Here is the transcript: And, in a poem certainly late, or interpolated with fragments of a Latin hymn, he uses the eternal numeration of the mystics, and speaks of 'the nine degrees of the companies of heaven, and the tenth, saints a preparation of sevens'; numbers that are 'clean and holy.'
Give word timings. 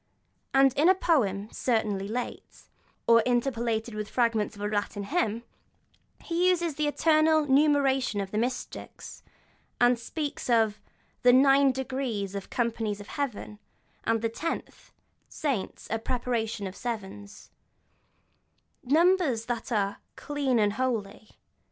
And, 0.51 0.73
in 0.73 0.89
a 0.89 0.95
poem 0.95 1.47
certainly 1.51 2.07
late, 2.07 2.63
or 3.05 3.21
interpolated 3.21 3.93
with 3.93 4.09
fragments 4.09 4.55
of 4.55 4.63
a 4.63 4.67
Latin 4.67 5.03
hymn, 5.03 5.43
he 6.23 6.49
uses 6.49 6.73
the 6.73 6.87
eternal 6.87 7.45
numeration 7.45 8.19
of 8.19 8.31
the 8.31 8.39
mystics, 8.39 9.21
and 9.79 9.99
speaks 9.99 10.49
of 10.49 10.81
'the 11.21 11.33
nine 11.33 11.71
degrees 11.71 12.33
of 12.33 12.49
the 12.49 12.49
companies 12.49 12.99
of 12.99 13.09
heaven, 13.09 13.59
and 14.03 14.23
the 14.23 14.29
tenth, 14.29 14.91
saints 15.29 15.85
a 15.91 15.99
preparation 15.99 16.65
of 16.65 16.75
sevens'; 16.75 17.51
numbers 18.81 19.45
that 19.45 19.71
are 19.71 19.97
'clean 20.15 20.57
and 20.57 20.73
holy.' 20.73 21.29